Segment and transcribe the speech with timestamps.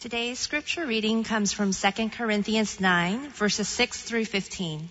[0.00, 4.88] Today's scripture reading comes from 2 Corinthians 9, verses 6 through 15.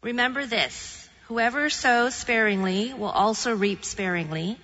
[0.00, 4.56] Remember this whoever sows sparingly will also reap sparingly,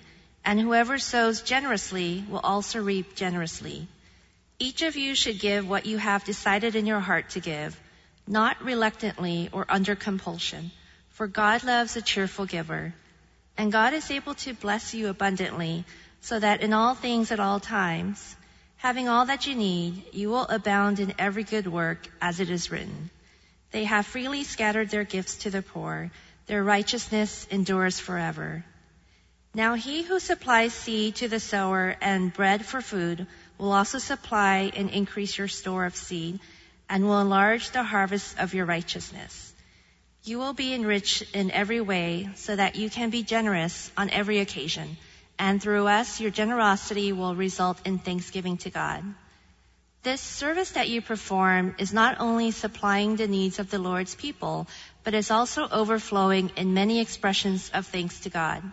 [0.43, 3.87] and whoever sows generously will also reap generously.
[4.57, 7.79] Each of you should give what you have decided in your heart to give,
[8.25, 10.71] not reluctantly or under compulsion,
[11.09, 12.95] for God loves a cheerful giver.
[13.55, 15.85] And God is able to bless you abundantly,
[16.21, 18.35] so that in all things at all times,
[18.79, 22.71] Having all that you need, you will abound in every good work, as it is
[22.71, 23.09] written.
[23.71, 26.11] They have freely scattered their gifts to the poor.
[26.47, 28.63] Their righteousness endures forever.
[29.53, 33.27] Now he who supplies seed to the sower and bread for food
[33.57, 36.39] will also supply and increase your store of seed
[36.87, 39.53] and will enlarge the harvest of your righteousness.
[40.23, 44.39] You will be enriched in every way so that you can be generous on every
[44.39, 44.95] occasion
[45.39, 49.03] and through us, your generosity will result in thanksgiving to God.
[50.03, 54.67] This service that you perform is not only supplying the needs of the Lord's people,
[55.03, 58.63] but is also overflowing in many expressions of thanks to God.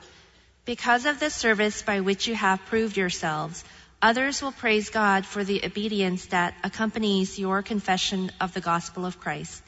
[0.65, 3.65] Because of this service by which you have proved yourselves,
[4.03, 9.21] others will praise God for the obedience that accompanies your confession of the gospel of
[9.21, 9.63] Christ,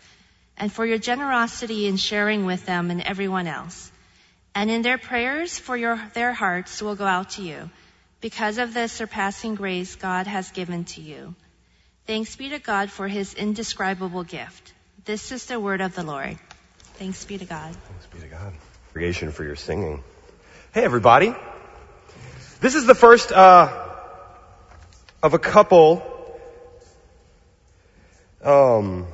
[0.56, 3.90] and for your generosity in sharing with them and everyone else.
[4.58, 7.70] And in their prayers for your, their hearts will go out to you
[8.20, 11.36] because of the surpassing grace God has given to you.
[12.08, 14.72] Thanks be to God for his indescribable gift.
[15.04, 16.36] This is the word of the Lord.
[16.94, 17.72] Thanks be to God.
[17.72, 18.52] Thanks be to God.
[18.92, 20.02] Creation for your singing.
[20.74, 21.32] Hey everybody.
[22.60, 23.94] This is the first, uh,
[25.22, 26.02] of a couple,
[28.42, 29.06] um,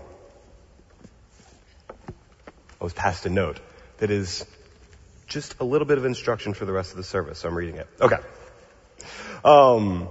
[2.81, 3.61] I was passed a note
[3.99, 4.47] that is
[5.27, 7.41] just a little bit of instruction for the rest of the service.
[7.41, 7.89] So I'm reading it.
[8.01, 8.19] Okay.
[9.45, 10.09] Um,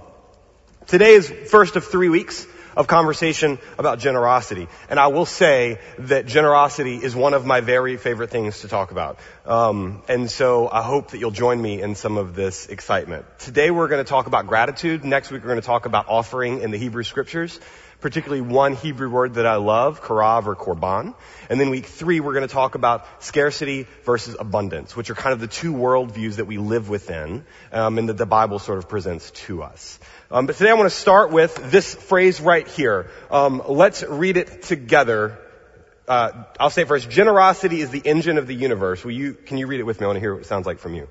[0.86, 4.68] today is first of three weeks of conversation about generosity.
[4.88, 8.90] And I will say that generosity is one of my very favorite things to talk
[8.90, 9.18] about.
[9.46, 13.26] Um, and so I hope that you'll join me in some of this excitement.
[13.38, 15.04] Today we're going to talk about gratitude.
[15.04, 17.60] Next week we're going to talk about offering in the Hebrew scriptures
[18.04, 21.14] particularly one Hebrew word that I love, karav or korban.
[21.48, 25.32] And then week three, we're going to talk about scarcity versus abundance, which are kind
[25.32, 28.90] of the two worldviews that we live within um, and that the Bible sort of
[28.90, 29.98] presents to us.
[30.30, 33.10] Um, but today I want to start with this phrase right here.
[33.30, 35.38] Um, let's read it together.
[36.06, 37.08] Uh, I'll say it first.
[37.08, 39.02] Generosity is the engine of the universe.
[39.02, 40.04] Will you, can you read it with me?
[40.04, 41.08] I want to hear what it sounds like from you.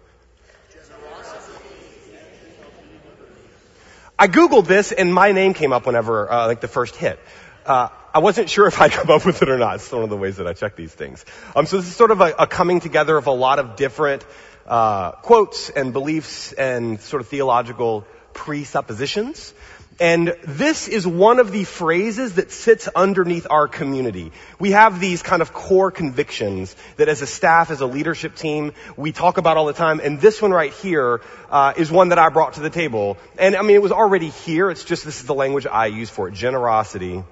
[4.18, 7.20] I googled this and my name came up whenever, uh, like the first hit.
[7.66, 9.76] Uh, I wasn't sure if I'd come up with it or not.
[9.76, 11.26] It's one of the ways that I check these things.
[11.56, 14.26] Um, so this is sort of a, a coming together of a lot of different
[14.68, 19.54] uh, quotes and beliefs and sort of theological presuppositions
[20.00, 24.32] and this is one of the phrases that sits underneath our community.
[24.60, 28.74] We have these kind of core convictions that as a staff, as a leadership team,
[28.98, 30.00] we talk about all the time.
[30.00, 33.18] And this one right here uh, is one that I brought to the table.
[33.38, 34.72] And I mean, it was already here.
[34.72, 36.34] It's just this is the language I use for it.
[36.34, 37.24] Generosity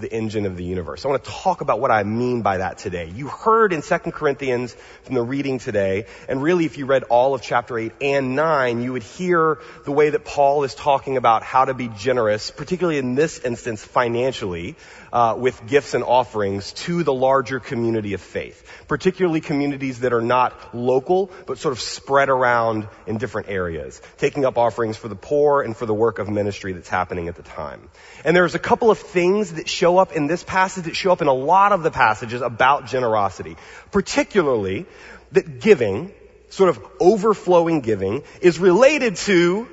[0.00, 1.04] the engine of the universe.
[1.04, 3.10] I want to talk about what I mean by that today.
[3.14, 7.34] You heard in 2 Corinthians from the reading today, and really if you read all
[7.34, 11.42] of chapter 8 and 9, you would hear the way that Paul is talking about
[11.42, 14.76] how to be generous, particularly in this instance financially,
[15.16, 20.20] uh, with gifts and offerings to the larger community of faith, particularly communities that are
[20.20, 25.16] not local, but sort of spread around in different areas, taking up offerings for the
[25.16, 27.88] poor and for the work of ministry that's happening at the time.
[28.26, 31.22] And there's a couple of things that show up in this passage that show up
[31.22, 33.56] in a lot of the passages about generosity,
[33.92, 34.84] particularly
[35.32, 36.12] that giving,
[36.50, 39.66] sort of overflowing giving, is related to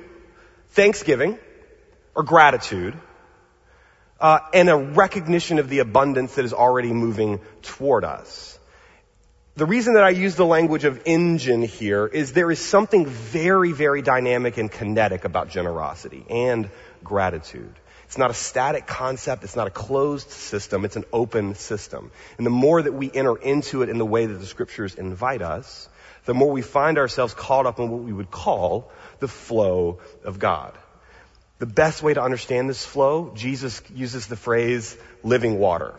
[0.70, 1.38] thanksgiving
[2.14, 2.98] or gratitude
[4.24, 8.58] uh, and a recognition of the abundance that is already moving toward us.
[9.56, 13.72] The reason that I use the language of engine here is there is something very,
[13.72, 16.70] very dynamic and kinetic about generosity and
[17.04, 17.74] gratitude.
[18.06, 19.44] It's not a static concept.
[19.44, 20.86] It's not a closed system.
[20.86, 22.10] It's an open system.
[22.38, 25.42] And the more that we enter into it in the way that the scriptures invite
[25.42, 25.86] us,
[26.24, 30.38] the more we find ourselves caught up in what we would call the flow of
[30.38, 30.72] God.
[31.58, 35.94] The best way to understand this flow, Jesus uses the phrase living water.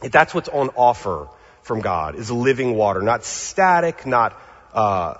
[0.00, 1.28] That's what's on offer
[1.62, 4.40] from God is living water, not static, not
[4.72, 5.14] uh,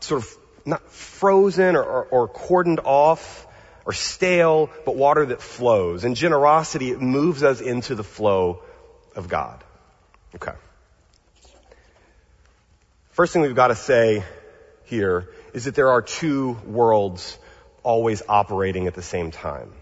[0.00, 0.36] sort of
[0.66, 3.46] not frozen or, or, or cordoned off
[3.86, 6.04] or stale, but water that flows.
[6.04, 8.62] And generosity, it moves us into the flow
[9.14, 9.62] of God.
[10.34, 10.52] Okay.
[13.10, 14.24] First thing we've got to say
[14.84, 17.38] here is that there are two worlds
[17.84, 19.72] always operating at the same time.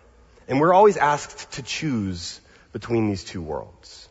[0.48, 2.40] And we're always asked to choose
[2.72, 4.08] between these two worlds.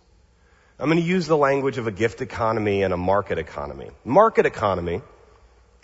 [0.80, 3.92] I'm going to use the language of a gift economy and a market economy.
[4.04, 5.04] Market economy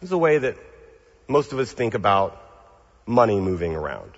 [0.02, 0.58] is the way that
[1.28, 2.42] most of us think about
[3.06, 4.12] money moving around.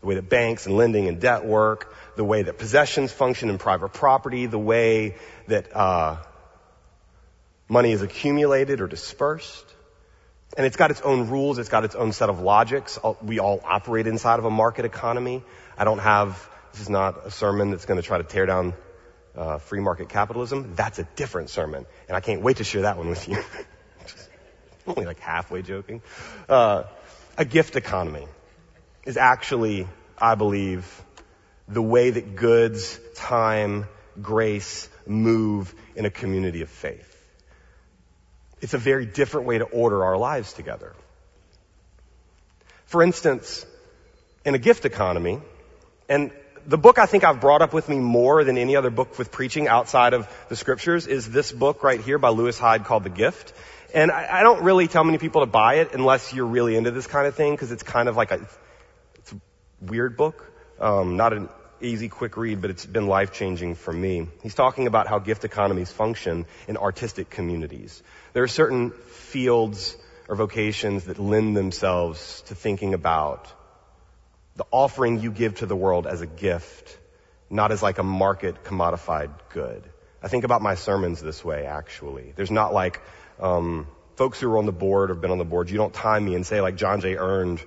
[0.00, 3.58] The way that banks and lending and debt work, the way that possessions function in
[3.58, 5.16] private property, the way
[5.46, 6.16] that uh,
[7.68, 9.64] money is accumulated or dispersed.
[10.56, 12.98] And it's got its own rules, it's got its own set of logics.
[13.22, 15.42] We all operate inside of a market economy.
[15.76, 18.74] I don't have, this is not a sermon that's going to try to tear down
[19.36, 20.74] uh, free market capitalism.
[20.76, 21.86] That's a different sermon.
[22.08, 23.36] And I can't wait to share that one with you.
[24.86, 26.02] I'm only like halfway joking.
[26.48, 26.84] Uh,
[27.36, 28.26] a gift economy
[29.04, 31.02] is actually, I believe,
[31.66, 33.86] the way that goods, time,
[34.20, 37.13] grace move in a community of faith.
[38.64, 40.94] It's a very different way to order our lives together.
[42.86, 43.66] For instance,
[44.42, 45.42] in a gift economy,
[46.08, 46.30] and
[46.66, 49.30] the book I think I've brought up with me more than any other book with
[49.30, 53.10] preaching outside of the scriptures is this book right here by Lewis Hyde called The
[53.10, 53.52] Gift.
[53.92, 56.90] And I, I don't really tell many people to buy it unless you're really into
[56.90, 58.48] this kind of thing because it's kind of like a,
[59.16, 59.40] it's a
[59.82, 60.50] weird book.
[60.80, 61.50] Um, not an
[61.82, 64.28] easy, quick read, but it's been life changing for me.
[64.42, 68.02] He's talking about how gift economies function in artistic communities.
[68.34, 69.96] There are certain fields
[70.28, 73.46] or vocations that lend themselves to thinking about
[74.56, 76.98] the offering you give to the world as a gift,
[77.48, 79.84] not as like a market commodified good.
[80.20, 82.32] I think about my sermons this way, actually.
[82.34, 83.00] There's not like,
[83.38, 83.86] um,
[84.16, 86.34] folks who are on the board or been on the board, you don't time me
[86.34, 87.64] and say like John Jay earned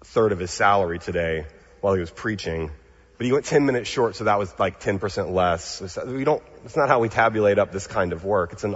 [0.00, 1.46] a third of his salary today
[1.80, 2.72] while he was preaching.
[3.16, 5.96] But he went 10 minutes short, so that was like 10% less.
[6.04, 8.52] We don't, it's not how we tabulate up this kind of work.
[8.52, 8.74] It's an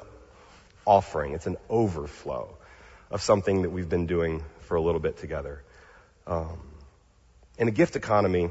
[0.86, 1.32] offering.
[1.32, 2.56] It's an overflow
[3.10, 5.62] of something that we've been doing for a little bit together.
[6.26, 6.60] Um,
[7.58, 8.50] in a gift economy,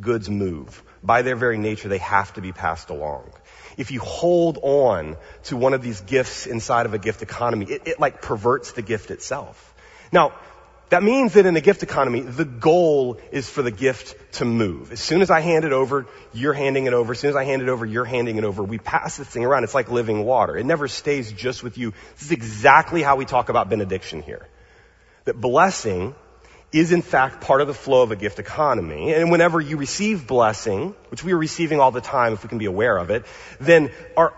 [0.00, 0.82] goods move.
[1.02, 3.32] By their very nature, they have to be passed along.
[3.76, 7.82] If you hold on to one of these gifts inside of a gift economy, it,
[7.86, 9.74] it like perverts the gift itself.
[10.12, 10.32] Now,
[10.90, 14.90] that means that in a gift economy, the goal is for the gift to move.
[14.90, 17.12] As soon as I hand it over, you're handing it over.
[17.12, 18.64] As soon as I hand it over, you're handing it over.
[18.64, 19.62] We pass this thing around.
[19.62, 20.56] It's like living water.
[20.56, 21.92] It never stays just with you.
[22.14, 24.48] This is exactly how we talk about benediction here.
[25.26, 26.16] That blessing
[26.72, 29.14] is in fact part of the flow of a gift economy.
[29.14, 32.58] And whenever you receive blessing, which we are receiving all the time if we can
[32.58, 33.26] be aware of it,
[33.60, 34.34] then our,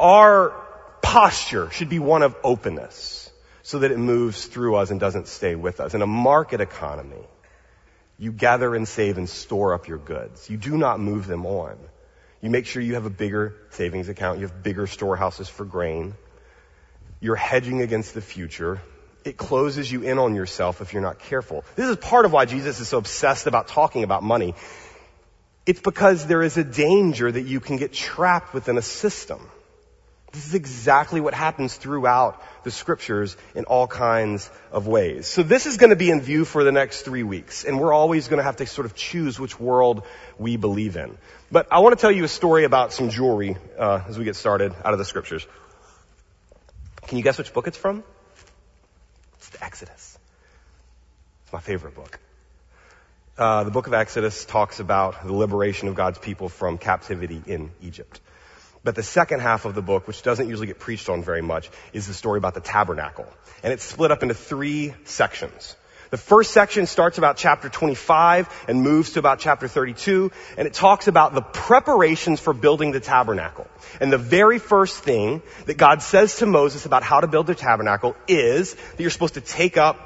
[0.00, 0.54] our
[1.02, 3.27] posture should be one of openness
[3.68, 5.92] so that it moves through us and doesn't stay with us.
[5.92, 7.24] In a market economy,
[8.18, 10.48] you gather and save and store up your goods.
[10.48, 11.76] You do not move them on.
[12.40, 14.38] You make sure you have a bigger savings account.
[14.38, 16.14] You have bigger storehouses for grain.
[17.20, 18.80] You're hedging against the future
[19.24, 21.64] it closes you in on yourself if you're not careful.
[21.76, 24.54] This is part of why Jesus is so obsessed about talking about money.
[25.66, 29.40] It's because there is a danger that you can get trapped within a system.
[30.32, 35.26] This is exactly what happens throughout the scriptures in all kinds of ways.
[35.26, 37.94] So this is going to be in view for the next three weeks, and we're
[37.94, 40.02] always going to have to sort of choose which world
[40.38, 41.16] we believe in.
[41.50, 44.36] But I want to tell you a story about some jewelry uh, as we get
[44.36, 45.46] started out of the scriptures.
[47.06, 48.04] Can you guess which book it's from?
[49.38, 50.18] It's the Exodus.
[51.44, 52.20] It's my favorite book.
[53.38, 57.70] Uh, the book of Exodus talks about the liberation of God's people from captivity in
[57.80, 58.20] Egypt.
[58.84, 61.70] But the second half of the book, which doesn't usually get preached on very much,
[61.92, 63.26] is the story about the tabernacle.
[63.62, 65.76] And it's split up into three sections.
[66.10, 70.72] The first section starts about chapter 25 and moves to about chapter 32, and it
[70.72, 73.66] talks about the preparations for building the tabernacle.
[74.00, 77.54] And the very first thing that God says to Moses about how to build the
[77.54, 79.98] tabernacle is that you're supposed to take up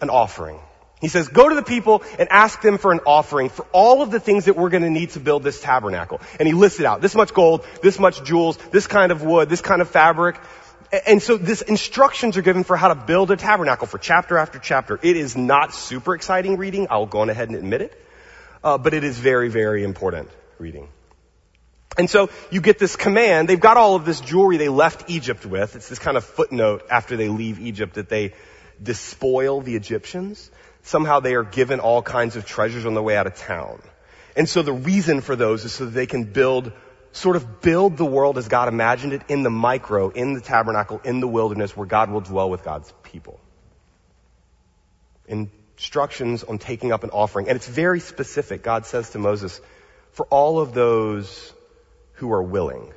[0.00, 0.58] an offering.
[1.00, 4.10] He says, go to the people and ask them for an offering for all of
[4.10, 6.20] the things that we're going to need to build this tabernacle.
[6.38, 7.00] And he lists it out.
[7.00, 10.40] This much gold, this much jewels, this kind of wood, this kind of fabric.
[11.06, 14.58] And so this instructions are given for how to build a tabernacle for chapter after
[14.58, 14.98] chapter.
[15.00, 16.88] It is not super exciting reading.
[16.90, 18.04] I'll go on ahead and admit it.
[18.64, 20.28] Uh, but it is very, very important
[20.58, 20.88] reading.
[21.96, 23.48] And so you get this command.
[23.48, 25.76] They've got all of this jewelry they left Egypt with.
[25.76, 28.34] It's this kind of footnote after they leave Egypt that they
[28.82, 30.50] despoil the Egyptians.
[30.82, 33.80] Somehow they are given all kinds of treasures on the way out of town.
[34.36, 36.72] And so the reason for those is so that they can build
[37.12, 41.00] sort of build the world as God imagined it in the micro, in the tabernacle,
[41.04, 43.40] in the wilderness where God will dwell with God's people.
[45.26, 47.48] Instructions on taking up an offering.
[47.48, 48.62] And it's very specific.
[48.62, 49.60] God says to Moses,
[50.12, 51.52] for all of those
[52.14, 52.92] who are willing,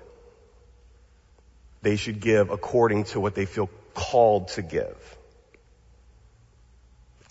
[1.81, 5.17] they should give according to what they feel called to give.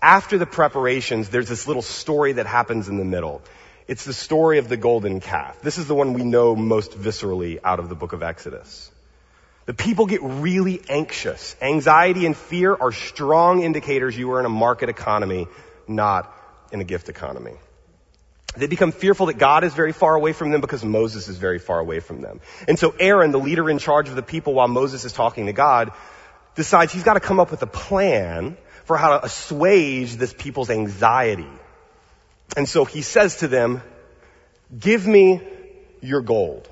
[0.01, 3.41] After the preparations, there's this little story that happens in the middle.
[3.87, 5.61] It's the story of the golden calf.
[5.61, 8.89] This is the one we know most viscerally out of the book of Exodus.
[9.65, 11.55] The people get really anxious.
[11.61, 15.47] Anxiety and fear are strong indicators you are in a market economy,
[15.87, 16.35] not
[16.71, 17.53] in a gift economy.
[18.57, 21.59] They become fearful that God is very far away from them because Moses is very
[21.59, 22.41] far away from them.
[22.67, 25.53] And so Aaron, the leader in charge of the people while Moses is talking to
[25.53, 25.91] God,
[26.55, 30.69] decides he's got to come up with a plan for how to assuage this people's
[30.69, 31.47] anxiety.
[32.55, 33.81] And so he says to them,
[34.77, 35.41] give me
[36.01, 36.67] your gold.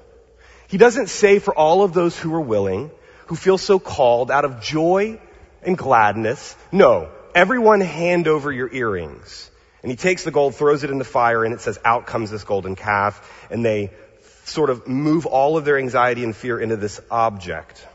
[0.68, 2.92] He doesn't say for all of those who are willing,
[3.28, 5.20] who feel so called out of joy
[5.64, 6.56] and gladness.
[6.72, 9.50] No, everyone hand over your earrings.
[9.82, 12.30] And he takes the gold, throws it in the fire, and it says, out comes
[12.30, 13.48] this golden calf.
[13.50, 13.92] And they
[14.44, 17.86] sort of move all of their anxiety and fear into this object.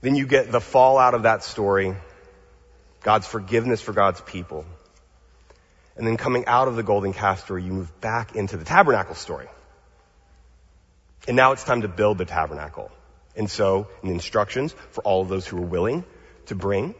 [0.00, 1.94] Then you get the fallout of that story,
[3.02, 4.64] God's forgiveness for God's people.
[5.96, 9.14] And then coming out of the golden calf story, you move back into the tabernacle
[9.14, 9.48] story.
[11.28, 12.90] And now it's time to build the tabernacle.
[13.36, 16.04] And so, in instructions for all of those who are willing
[16.46, 16.94] to bring,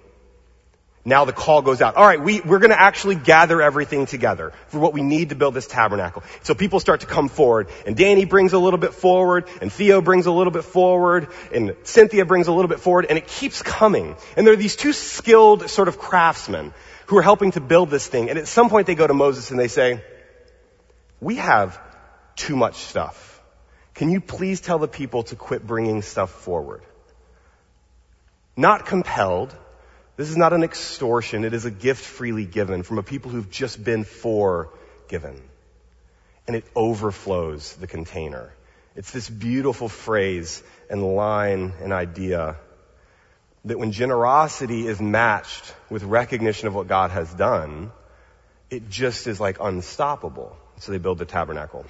[1.04, 1.96] now the call goes out.
[1.96, 5.34] All right, we, we're going to actually gather everything together for what we need to
[5.34, 6.22] build this tabernacle.
[6.42, 10.02] So people start to come forward, and Danny brings a little bit forward, and Theo
[10.02, 13.62] brings a little bit forward, and Cynthia brings a little bit forward, and it keeps
[13.62, 14.16] coming.
[14.36, 16.74] And there are these two skilled sort of craftsmen
[17.06, 18.30] who are helping to build this thing.
[18.30, 20.04] And at some point they go to Moses and they say,
[21.20, 21.80] we have
[22.36, 23.42] too much stuff.
[23.94, 26.82] Can you please tell the people to quit bringing stuff forward?
[28.56, 29.54] Not compelled,
[30.20, 31.44] this is not an extortion.
[31.44, 35.40] It is a gift freely given from a people who've just been forgiven.
[36.46, 38.52] And it overflows the container.
[38.94, 42.56] It's this beautiful phrase and line and idea
[43.64, 47.90] that when generosity is matched with recognition of what God has done,
[48.68, 50.54] it just is like unstoppable.
[50.80, 51.86] So they build the tabernacle.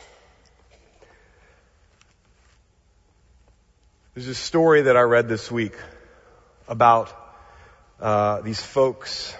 [4.14, 5.75] There's a story that I read this week
[6.68, 7.12] about
[8.00, 9.35] uh, these folks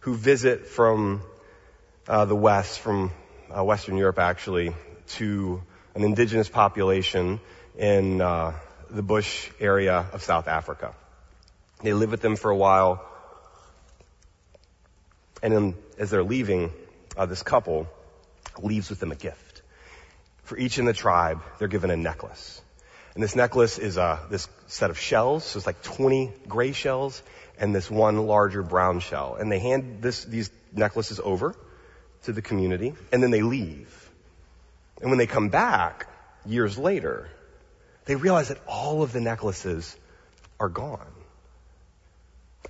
[0.00, 1.20] who visit from
[2.06, 3.10] uh, the West, from
[3.50, 4.72] uh, Western Europe actually,
[5.08, 5.60] to
[5.94, 7.40] an indigenous population
[7.76, 8.52] in uh,
[8.90, 10.94] the bush area of South Africa.
[11.82, 13.04] They live with them for a while,
[15.42, 16.72] and then as they're leaving,
[17.16, 17.88] uh, this couple
[18.62, 19.62] leaves with them a gift.
[20.44, 22.60] For each in the tribe, they're given a necklace.
[23.14, 27.20] And this necklace is uh, this set of shells, so it's like 20 gray shells
[27.58, 29.36] and this one larger brown shell.
[29.38, 31.54] And they hand this, these necklaces over
[32.24, 34.10] to the community and then they leave.
[35.00, 36.06] And when they come back
[36.44, 37.28] years later,
[38.06, 39.96] they realize that all of the necklaces
[40.58, 41.06] are gone.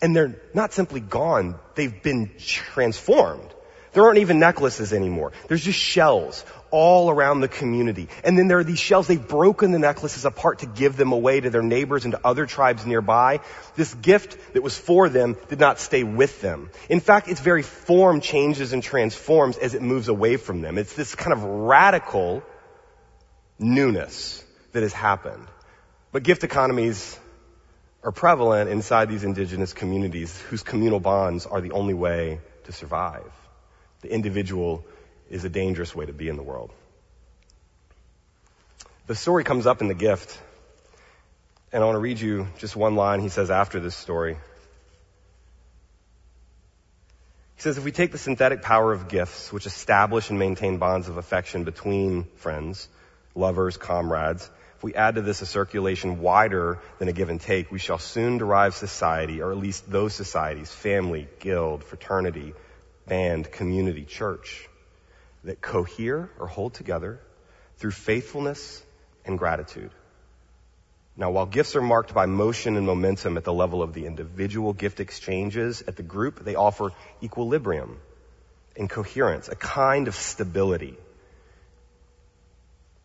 [0.02, 3.52] And they're not simply gone, they've been transformed.
[3.92, 5.32] There aren't even necklaces anymore.
[5.48, 8.08] There's just shells all around the community.
[8.24, 9.06] And then there are these shells.
[9.06, 12.46] They've broken the necklaces apart to give them away to their neighbors and to other
[12.46, 13.40] tribes nearby.
[13.76, 16.70] This gift that was for them did not stay with them.
[16.88, 20.78] In fact, its very form changes and transforms as it moves away from them.
[20.78, 22.42] It's this kind of radical
[23.58, 25.46] newness that has happened.
[26.12, 27.18] But gift economies
[28.02, 33.30] are prevalent inside these indigenous communities whose communal bonds are the only way to survive.
[34.00, 34.84] The individual
[35.30, 36.72] is a dangerous way to be in the world.
[39.06, 40.38] The story comes up in the gift,
[41.72, 44.36] and I want to read you just one line he says after this story.
[47.56, 51.08] He says, if we take the synthetic power of gifts, which establish and maintain bonds
[51.08, 52.88] of affection between friends,
[53.34, 57.72] lovers, comrades, if we add to this a circulation wider than a give and take,
[57.72, 62.54] we shall soon derive society, or at least those societies, family, guild, fraternity,
[63.08, 64.68] band, community, church,
[65.44, 67.20] that cohere or hold together
[67.78, 68.82] through faithfulness
[69.24, 69.90] and gratitude.
[71.16, 74.72] Now, while gifts are marked by motion and momentum at the level of the individual
[74.72, 77.98] gift exchanges at the group, they offer equilibrium
[78.76, 80.96] and coherence, a kind of stability.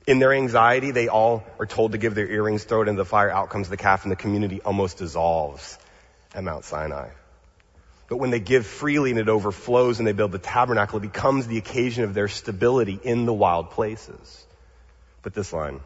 [0.06, 3.06] In their anxiety, they all are told to give their earrings, throw it into the
[3.06, 5.80] fire, out comes the calf, and the community almost dissolves
[6.36, 7.10] at Mount Sinai.
[8.14, 11.48] But when they give freely and it overflows and they build the tabernacle, it becomes
[11.48, 14.46] the occasion of their stability in the wild places.
[15.24, 15.80] Put this line.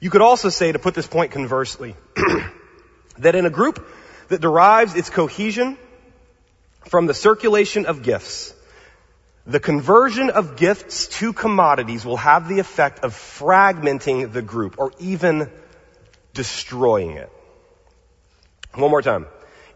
[0.00, 1.94] You could also say, to put this point conversely,
[3.18, 3.86] that in a group
[4.28, 5.76] that derives its cohesion
[6.88, 8.54] from the circulation of gifts,
[9.46, 14.90] the conversion of gifts to commodities will have the effect of fragmenting the group or
[15.00, 15.50] even
[16.32, 17.30] destroying it.
[18.72, 19.26] One more time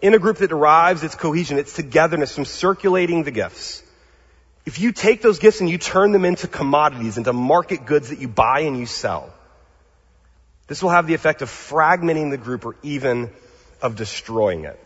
[0.07, 3.83] in a group that derives its cohesion, its togetherness from circulating the gifts.
[4.65, 8.21] If you take those gifts and you turn them into commodities, into market goods that
[8.21, 9.35] you buy and you sell,
[10.69, 13.33] this will have the effect of fragmenting the group or even
[13.83, 14.79] of destroying it.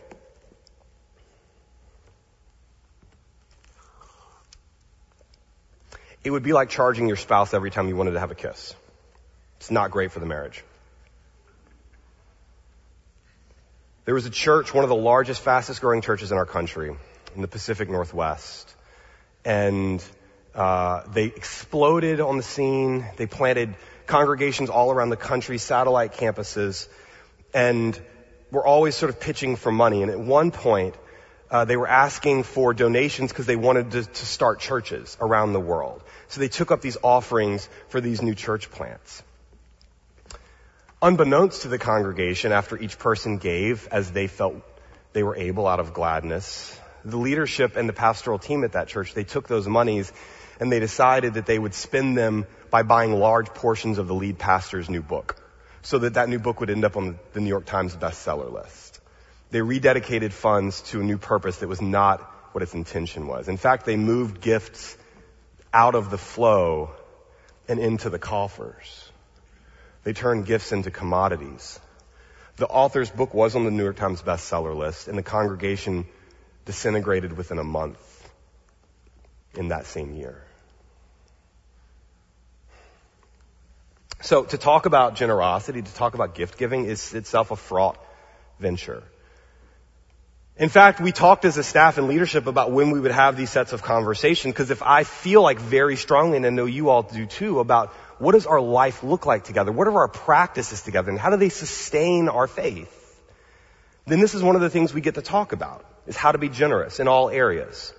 [6.23, 8.73] It would be like charging your spouse every time you wanted to have a kiss.
[9.57, 10.63] It's not great for the marriage.
[14.03, 16.95] There was a church, one of the largest, fastest growing churches in our country,
[17.35, 18.73] in the Pacific Northwest.
[19.45, 20.03] And
[20.55, 23.05] uh, they exploded on the scene.
[23.17, 23.75] They planted
[24.07, 26.87] congregations all around the country, satellite campuses,
[27.53, 27.99] and
[28.51, 30.01] were always sort of pitching for money.
[30.01, 30.95] And at one point,
[31.51, 35.59] uh, they were asking for donations because they wanted to, to start churches around the
[35.59, 36.01] world.
[36.27, 39.21] So they took up these offerings for these new church plants.
[41.03, 44.61] Unbeknownst to the congregation, after each person gave as they felt
[45.13, 49.15] they were able out of gladness, the leadership and the pastoral team at that church,
[49.15, 50.13] they took those monies
[50.59, 54.37] and they decided that they would spend them by buying large portions of the lead
[54.37, 55.35] pastor's new book
[55.81, 58.99] so that that new book would end up on the New York Times bestseller list.
[59.49, 63.47] They rededicated funds to a new purpose that was not what its intention was.
[63.47, 64.95] In fact, they moved gifts
[65.73, 66.91] out of the flow
[67.67, 69.10] and into the coffers.
[70.03, 71.79] They turned gifts into commodities.
[72.57, 76.05] The author's book was on the New York Times bestseller list, and the congregation
[76.65, 78.29] disintegrated within a month
[79.55, 80.43] in that same year.
[84.21, 87.97] So to talk about generosity, to talk about gift giving is itself a fraught
[88.59, 89.03] venture.
[90.57, 93.49] In fact, we talked as a staff and leadership about when we would have these
[93.49, 97.01] sets of conversation because if I feel like very strongly, and I know you all
[97.01, 99.71] do too, about what does our life look like together?
[99.71, 101.09] What are our practices together?
[101.09, 102.97] And how do they sustain our faith?
[104.05, 106.37] Then this is one of the things we get to talk about, is how to
[106.37, 107.91] be generous in all areas.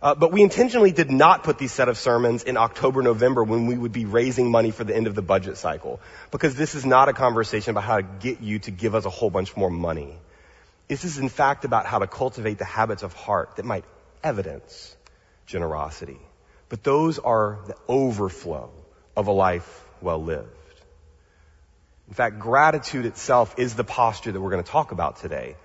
[0.00, 3.66] Uh, but we intentionally did not put these set of sermons in October, November when
[3.66, 6.00] we would be raising money for the end of the budget cycle.
[6.30, 9.10] Because this is not a conversation about how to get you to give us a
[9.10, 10.14] whole bunch more money.
[10.86, 13.84] This is in fact about how to cultivate the habits of heart that might
[14.24, 14.96] evidence
[15.44, 16.20] generosity.
[16.70, 18.70] But those are the overflow
[19.18, 20.46] of a life well lived.
[22.06, 25.56] In fact, gratitude itself is the posture that we're going to talk about today.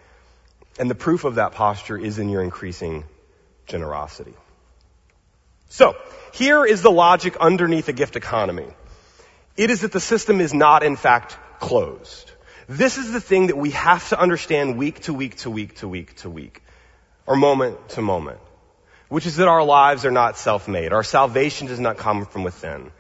[0.80, 3.04] And the proof of that posture is in your increasing
[3.68, 4.34] generosity.
[5.70, 5.96] So,
[6.34, 8.68] here is the logic underneath a gift economy.
[9.56, 12.32] It is that the system is not in fact closed.
[12.68, 15.88] This is the thing that we have to understand week to week to week to
[15.88, 16.64] week to week,
[17.28, 18.40] or moment to moment,
[19.10, 20.92] which is that our lives are not self-made.
[20.92, 22.92] Our salvation does not come from within.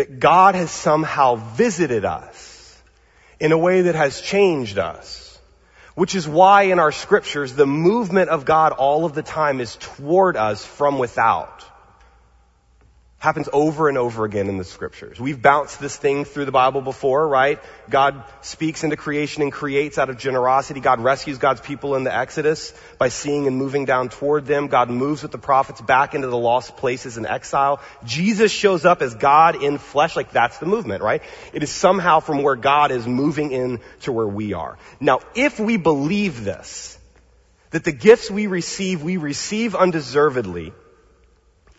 [0.00, 2.82] That God has somehow visited us
[3.38, 5.30] in a way that has changed us
[5.94, 9.76] which is why in our scriptures, the movement of God all of the time is
[9.76, 11.62] toward us from without.
[13.20, 15.20] Happens over and over again in the scriptures.
[15.20, 17.60] We've bounced this thing through the Bible before, right?
[17.90, 20.80] God speaks into creation and creates out of generosity.
[20.80, 24.68] God rescues God's people in the Exodus by seeing and moving down toward them.
[24.68, 27.82] God moves with the prophets back into the lost places in exile.
[28.06, 31.22] Jesus shows up as God in flesh, like that's the movement, right?
[31.52, 34.78] It is somehow from where God is moving in to where we are.
[34.98, 36.98] Now, if we believe this,
[37.72, 40.72] that the gifts we receive, we receive undeservedly,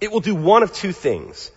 [0.02, 1.52] it will do one of two things.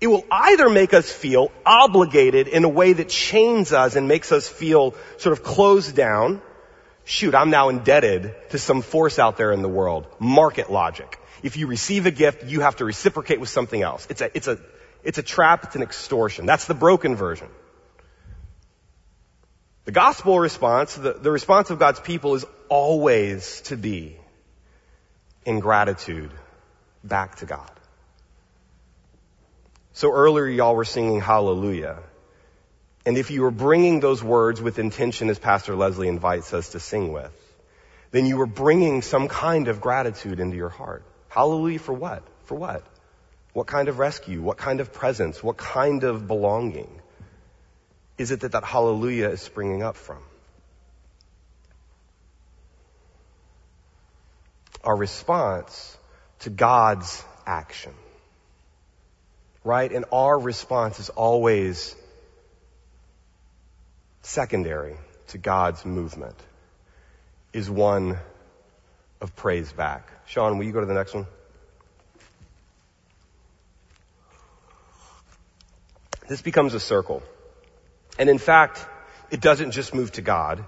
[0.00, 4.32] It will either make us feel obligated in a way that chains us and makes
[4.32, 6.42] us feel sort of closed down.
[7.04, 10.06] Shoot, I'm now indebted to some force out there in the world.
[10.18, 11.18] Market logic.
[11.42, 14.06] If you receive a gift, you have to reciprocate with something else.
[14.10, 14.58] It's a, it's a,
[15.04, 16.44] it's a trap, it's an extortion.
[16.44, 17.48] That's the broken version.
[19.84, 24.16] The gospel response, the, the response of God's people is always to be
[25.46, 26.30] in gratitude
[27.04, 27.70] back to God.
[29.92, 31.98] So earlier y'all were singing hallelujah.
[33.04, 36.80] And if you were bringing those words with intention as Pastor Leslie invites us to
[36.80, 37.32] sing with,
[38.10, 41.04] then you were bringing some kind of gratitude into your heart.
[41.28, 42.22] Hallelujah for what?
[42.44, 42.84] For what?
[43.52, 44.40] What kind of rescue?
[44.40, 45.42] What kind of presence?
[45.42, 47.00] What kind of belonging
[48.18, 50.22] is it that that hallelujah is springing up from?
[54.84, 55.97] Our response
[56.40, 57.92] to God's action.
[59.64, 59.90] Right?
[59.92, 61.94] And our response is always
[64.22, 64.96] secondary
[65.28, 66.36] to God's movement,
[67.52, 68.18] is one
[69.20, 70.10] of praise back.
[70.26, 71.26] Sean, will you go to the next one?
[76.28, 77.22] This becomes a circle.
[78.18, 78.84] And in fact,
[79.30, 80.64] it doesn't just move to God.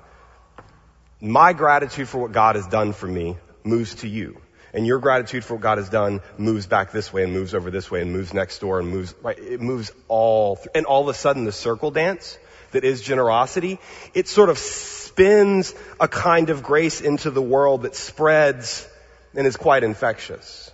[1.20, 4.40] my gratitude for what God has done for me moves to you.
[4.72, 7.70] And your gratitude for what God has done moves back this way and moves over
[7.70, 9.38] this way and moves next door and moves, right?
[9.38, 12.38] It moves all, th- and all of a sudden the circle dance
[12.72, 13.80] that is generosity,
[14.14, 18.88] it sort of spins a kind of grace into the world that spreads
[19.34, 20.70] and is quite infectious.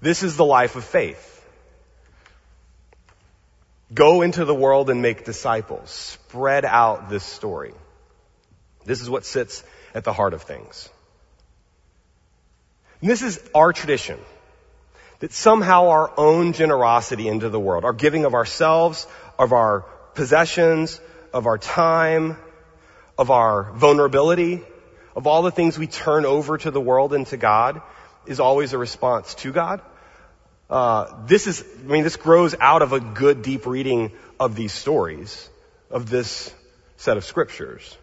[0.00, 1.28] This is the life of faith.
[3.92, 5.90] Go into the world and make disciples.
[5.90, 7.74] Spread out this story.
[8.84, 9.62] This is what sits
[9.94, 10.88] at the heart of things.
[13.02, 14.18] And this is our tradition.
[15.18, 19.06] That somehow our own generosity into the world, our giving of ourselves,
[19.38, 19.80] of our
[20.14, 21.00] possessions,
[21.32, 22.36] of our time,
[23.18, 24.62] of our vulnerability,
[25.14, 27.82] of all the things we turn over to the world and to God,
[28.26, 29.80] is always a response to God.
[30.70, 34.72] Uh, this is, I mean, this grows out of a good deep reading of these
[34.72, 35.48] stories,
[35.90, 36.52] of this
[36.96, 37.96] set of scriptures.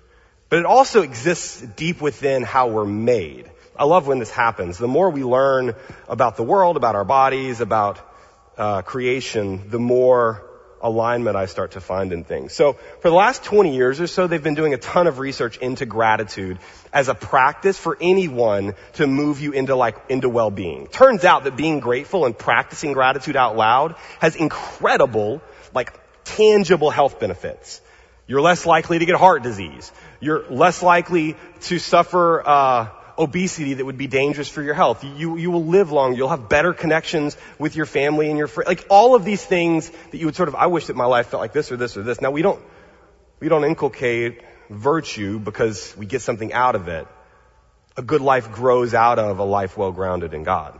[0.49, 3.49] But it also exists deep within how we're made.
[3.79, 4.77] I love when this happens.
[4.77, 5.73] The more we learn
[6.09, 7.97] about the world, about our bodies, about
[8.57, 10.45] uh, creation, the more
[10.81, 12.51] alignment I start to find in things.
[12.51, 15.57] So for the last 20 years or so, they've been doing a ton of research
[15.59, 16.59] into gratitude
[16.91, 20.87] as a practice for anyone to move you into like, into well-being.
[20.87, 25.41] Turns out that being grateful and practicing gratitude out loud has incredible,
[25.73, 27.79] like, tangible health benefits.
[28.27, 29.91] You're less likely to get heart disease.
[30.19, 32.89] You're less likely to suffer, uh,
[33.19, 35.03] obesity that would be dangerous for your health.
[35.03, 36.15] You, you will live long.
[36.15, 38.69] You'll have better connections with your family and your friends.
[38.69, 41.27] Like all of these things that you would sort of, I wish that my life
[41.27, 42.21] felt like this or this or this.
[42.21, 42.63] Now we don't,
[43.41, 47.07] we don't inculcate virtue because we get something out of it.
[47.97, 50.79] A good life grows out of a life well grounded in God.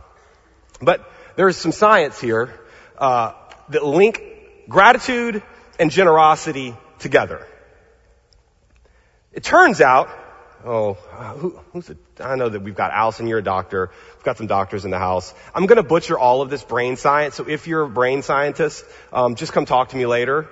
[0.80, 2.58] But there is some science here
[2.96, 3.32] uh,
[3.68, 4.22] that link
[4.68, 5.42] gratitude
[5.78, 7.46] and generosity together.
[9.32, 10.08] It turns out
[10.64, 11.96] Oh, who, who's it?
[12.20, 13.90] I know that we've got Allison, you're a doctor.
[14.16, 15.32] We've got some doctors in the house.
[15.54, 17.34] I'm going to butcher all of this brain science.
[17.36, 20.48] So if you're a brain scientist, um, just come talk to me later,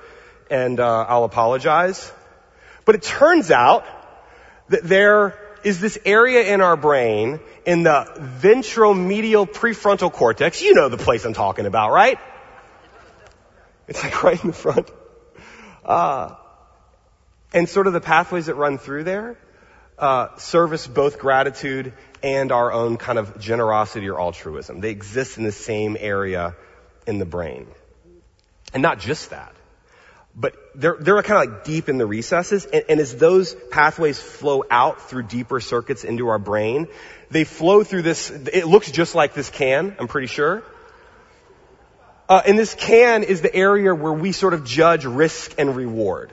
[0.51, 2.11] and uh, I'll apologize.
[2.87, 3.85] But it turns out
[4.71, 8.07] that there is this area in our brain in the
[8.41, 10.63] ventromedial prefrontal cortex.
[10.63, 12.19] You know the place I'm talking about, right?
[13.89, 14.91] It's like right in the front.
[15.85, 16.37] Uh,
[17.53, 19.37] and sort of the pathways that run through there
[19.99, 24.81] uh, service both gratitude and our own kind of generosity or altruism.
[24.81, 26.55] They exist in the same area
[27.07, 27.67] in the brain.
[28.73, 29.55] And not just that,
[30.35, 32.65] but they're, they're kind of like deep in the recesses.
[32.65, 36.87] And, and as those pathways flow out through deeper circuits into our brain,
[37.31, 40.63] they flow through this, it looks just like this can, I'm pretty sure.
[42.29, 46.31] Uh, and this can is the area where we sort of judge risk and reward.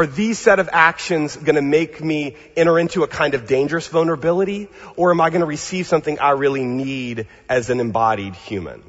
[0.00, 3.86] Are these set of actions going to make me enter into a kind of dangerous
[3.86, 4.70] vulnerability?
[4.96, 8.82] Or am I going to receive something I really need as an embodied human?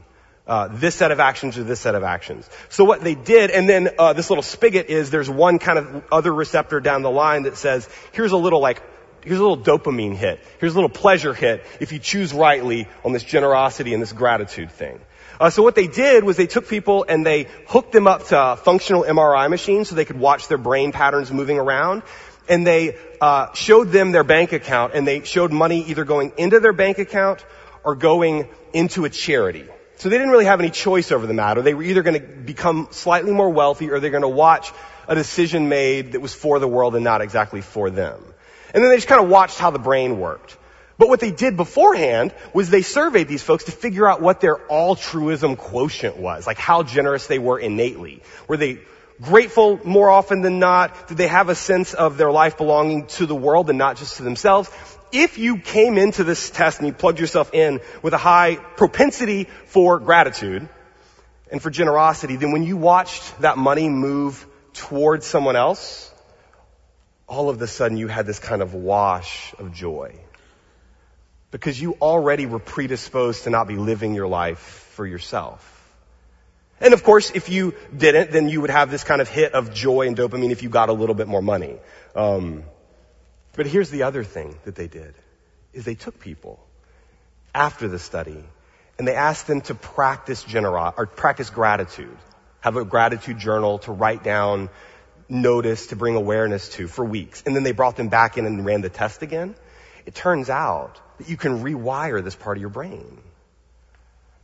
[0.48, 2.50] Uh, this set of actions or this set of actions.
[2.70, 6.04] So what they did, and then uh, this little spigot is there's one kind of
[6.14, 8.82] other receptor down the line that says, here's a little like,
[9.22, 10.40] here's a little dopamine hit.
[10.62, 14.72] Here's a little pleasure hit if you choose rightly on this generosity and this gratitude
[14.72, 15.02] thing.
[15.42, 18.56] Uh, so what they did was they took people and they hooked them up to
[18.64, 22.04] functional MRI machines so they could watch their brain patterns moving around.
[22.48, 26.60] And they uh, showed them their bank account and they showed money either going into
[26.60, 27.44] their bank account
[27.84, 29.66] or going into a charity.
[29.96, 31.64] So they didn't really have any choice over the matter.
[31.64, 34.72] They were either going to become slightly more wealthy or they're going to watch
[35.08, 38.24] a decision made that was for the world and not exactly for them.
[38.76, 40.56] And then they just kind of watched how the brain worked.
[41.02, 44.60] But what they did beforehand was they surveyed these folks to figure out what their
[44.70, 48.22] altruism quotient was, like how generous they were innately.
[48.48, 48.82] Were they
[49.20, 51.08] grateful more often than not?
[51.08, 54.18] Did they have a sense of their life belonging to the world and not just
[54.18, 54.70] to themselves?
[55.12, 59.46] If you came into this test and you plugged yourself in with a high propensity
[59.66, 60.70] for gratitude
[61.52, 66.14] and for generosity, then when you watched that money move towards someone else,
[67.26, 70.14] all of a sudden you had this kind of wash of joy
[71.52, 74.60] because you already were predisposed to not be living your life
[74.96, 75.68] for yourself.
[76.80, 79.74] And of course, if you didn't, then you would have this kind of hit of
[79.74, 81.76] joy and dopamine if you got a little bit more money.
[82.16, 82.64] Um,
[83.54, 85.14] but here's the other thing that they did,
[85.74, 86.60] is they took people
[87.54, 88.44] after the study
[88.98, 92.18] and they asked them to practice genero- or practice gratitude.
[92.62, 94.70] Have a gratitude journal to write down,
[95.28, 97.44] notice, to bring awareness to for weeks.
[97.46, 99.56] And then they brought them back in and ran the test again.
[100.06, 103.18] It turns out that you can rewire this part of your brain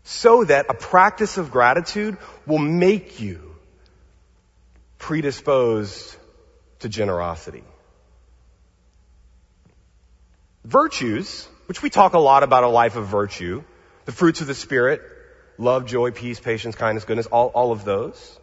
[0.04, 3.56] so that a practice of gratitude will make you
[4.98, 6.15] predisposed
[6.80, 7.63] to generosity.
[10.63, 13.63] Virtues, which we talk a lot about a life of virtue,
[14.06, 15.02] the fruits of the Spirit,
[15.58, 18.39] love, joy, peace, patience, kindness, goodness, all, all of those.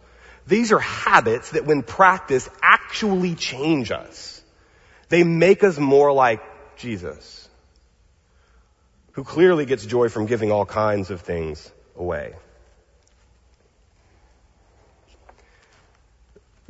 [0.46, 4.42] These are habits that when practiced actually change us.
[5.09, 6.42] They make us more like
[6.76, 7.48] Jesus,
[9.12, 12.34] who clearly gets joy from giving all kinds of things away.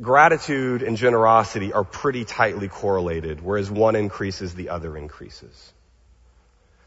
[0.01, 5.73] Gratitude and generosity are pretty tightly correlated, whereas one increases, the other increases.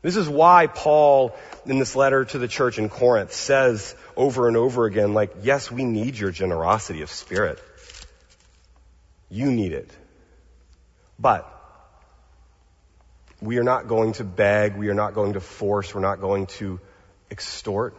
[0.03, 1.35] This is why Paul,
[1.67, 5.71] in this letter to the church in Corinth, says over and over again, like, yes,
[5.71, 7.59] we need your generosity of spirit.
[9.31, 9.91] You need it.
[11.19, 11.53] But
[13.41, 16.47] we are not going to beg, we are not going to force, we're not going
[16.47, 16.81] to
[17.31, 17.97] extort.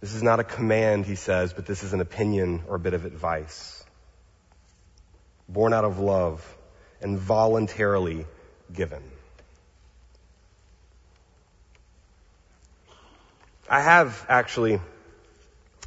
[0.00, 2.94] This is not a command, he says, but this is an opinion or a bit
[2.94, 3.84] of advice.
[5.48, 6.56] Born out of love
[7.00, 8.26] and voluntarily
[8.72, 9.02] given.
[13.68, 14.80] I have actually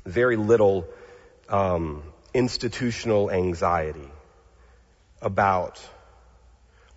[0.05, 0.85] very little
[1.49, 4.09] um, institutional anxiety
[5.21, 5.81] about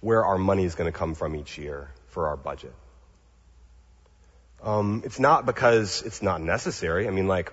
[0.00, 2.74] where our money is going to come from each year for our budget.
[4.62, 7.06] Um, it's not because it's not necessary.
[7.06, 7.52] I mean, like,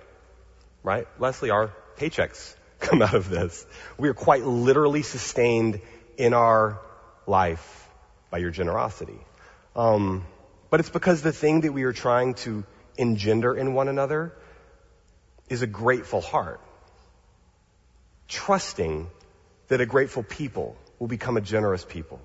[0.82, 3.66] right, Leslie, our paychecks come out of this.
[3.98, 5.80] We are quite literally sustained
[6.16, 6.80] in our
[7.26, 7.88] life
[8.30, 9.18] by your generosity.
[9.76, 10.26] Um,
[10.70, 12.64] but it's because the thing that we are trying to
[12.96, 14.32] engender in one another
[15.48, 16.60] is a grateful heart.
[18.28, 19.08] Trusting
[19.68, 22.20] that a grateful people will become a generous people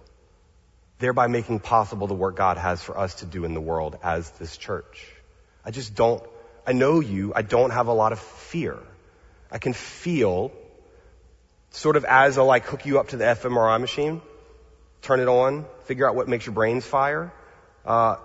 [0.99, 4.29] thereby making possible the work God has for us to do in the world as
[4.31, 5.07] this church.
[5.65, 6.21] I just don't,
[6.67, 8.77] I know you, I don't have a lot of fear.
[9.51, 10.51] I can feel
[11.71, 14.21] sort of as I like hook you up to the fMRI machine,
[15.01, 17.31] turn it on, figure out what makes your brains fire.
[17.85, 18.17] Uh,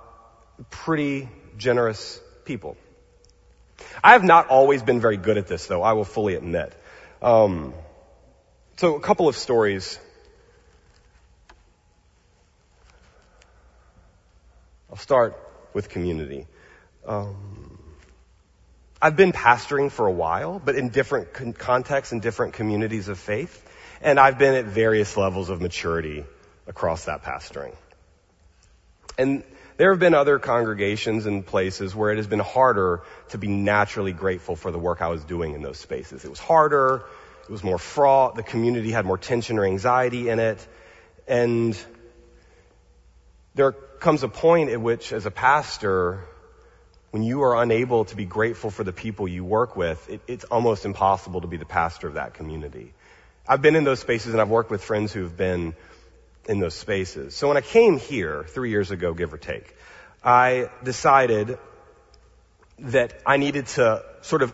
[0.71, 2.77] pretty generous people.
[4.03, 6.75] I have not always been very good at this though, I will fully admit.
[7.23, 7.73] Um,
[8.77, 9.99] so a couple of stories
[14.95, 15.37] I'll start
[15.73, 16.47] with community.
[17.05, 17.81] Um,
[19.03, 23.19] I've been pastoring for a while, but in different con- contexts and different communities of
[23.19, 23.69] faith,
[24.01, 26.25] and I've been at various levels of maturity
[26.69, 27.75] across that pastoring.
[29.19, 29.43] And
[29.79, 34.13] there have been other congregations and places where it has been harder to be naturally
[34.13, 36.25] grateful for the work I was doing in those spaces.
[36.25, 37.03] It was harder,
[37.43, 40.65] it was more fraught, the community had more tension or anxiety in it,
[41.27, 41.77] and
[43.57, 46.25] there comes a point at which, as a pastor,
[47.11, 50.45] when you are unable to be grateful for the people you work with, it, it's
[50.45, 52.93] almost impossible to be the pastor of that community.
[53.47, 55.75] I've been in those spaces and I've worked with friends who've been
[56.49, 57.35] in those spaces.
[57.37, 59.77] So when I came here three years ago, give or take,
[60.23, 61.59] I decided
[62.81, 64.53] that I needed to sort of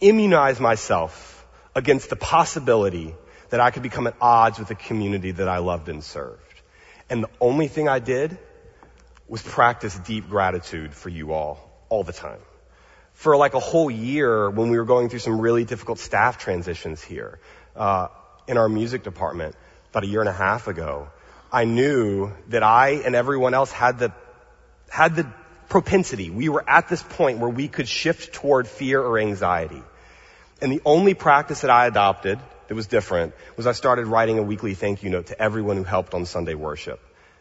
[0.00, 3.14] immunize myself against the possibility
[3.50, 6.40] that I could become at odds with the community that I loved and served.
[7.12, 8.38] And the only thing I did
[9.28, 11.58] was practice deep gratitude for you all,
[11.90, 12.40] all the time.
[13.12, 17.02] For like a whole year when we were going through some really difficult staff transitions
[17.02, 17.38] here,
[17.76, 18.08] uh,
[18.48, 19.54] in our music department,
[19.90, 21.10] about a year and a half ago,
[21.52, 24.14] I knew that I and everyone else had the,
[24.88, 25.30] had the
[25.68, 26.30] propensity.
[26.30, 29.82] We were at this point where we could shift toward fear or anxiety.
[30.62, 32.38] And the only practice that I adopted
[32.72, 35.84] that was different was I started writing a weekly thank you note to everyone who
[35.84, 37.00] helped on Sunday worship.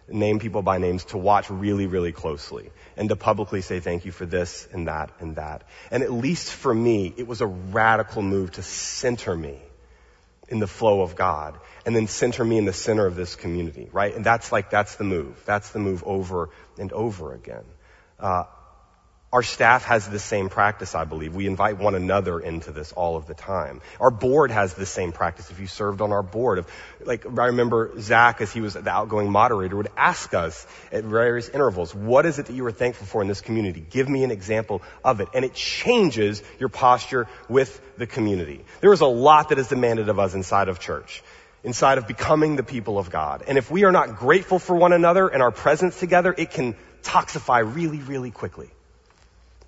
[0.10, 4.12] Name people by names to watch really, really closely and to publicly say thank you
[4.12, 5.63] for this and that and that.
[5.89, 9.58] And at least for me, it was a radical move to center me
[10.50, 13.88] in the flow of God and then center me in the center of this community,
[13.94, 14.13] right?
[14.13, 15.41] And that's like, that's the move.
[15.46, 17.63] That's the move over and over again.
[18.20, 18.44] Uh,
[19.34, 21.34] our staff has the same practice, I believe.
[21.34, 23.82] We invite one another into this all of the time.
[24.00, 25.50] Our board has the same practice.
[25.50, 26.65] If you served on our board,
[27.06, 31.48] like I remember Zach, as he was the outgoing moderator, would ask us at various
[31.48, 33.86] intervals, "What is it that you are thankful for in this community?
[33.89, 38.65] Give me an example of it." And it changes your posture with the community.
[38.82, 41.24] There is a lot that is demanded of us inside of church
[41.63, 43.44] inside of becoming the people of God.
[43.48, 46.76] And if we are not grateful for one another and our presence together, it can
[47.04, 48.72] toxify really, really quickly.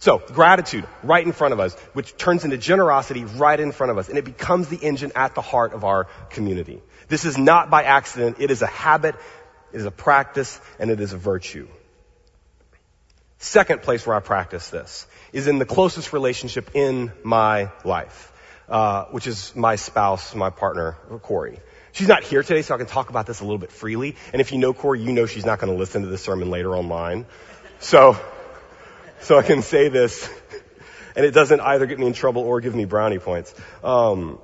[0.03, 3.97] So, gratitude right in front of us, which turns into generosity right in front of
[3.97, 6.81] us, and it becomes the engine at the heart of our community.
[7.07, 8.35] This is not by accident.
[8.41, 9.15] It is a habit,
[9.71, 11.69] it is a practice, and it is a virtue.
[13.37, 18.33] Second place where I practice this is in the closest relationship in my life,
[18.67, 21.61] uh, which is my spouse, my partner, Corey.
[21.93, 24.17] She's not here today, so I can talk about this a little bit freely.
[24.33, 26.49] And if you know Corey, you know she's not going to listen to this sermon
[26.49, 27.25] later online.
[27.79, 28.17] So,
[29.23, 30.29] so I can say this,
[31.15, 33.53] and it doesn't either get me in trouble or give me brownie points.
[33.83, 34.39] Um,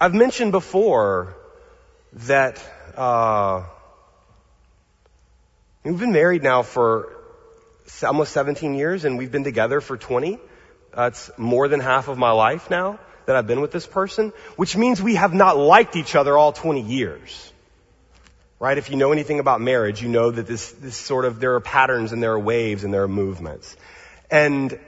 [0.00, 1.34] I've mentioned before
[2.12, 2.62] that
[2.96, 3.64] uh,
[5.84, 7.12] we've been married now for
[8.02, 10.38] almost 17 years, and we've been together for 20.
[10.94, 14.76] That's more than half of my life now that I've been with this person, which
[14.76, 17.51] means we have not liked each other all 20 years.
[18.62, 18.78] Right?
[18.78, 21.60] If you know anything about marriage, you know that this, this sort of, there are
[21.60, 23.76] patterns and there are waves and there are movements.
[24.30, 24.78] And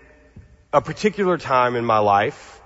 [0.72, 2.60] a particular time in my life,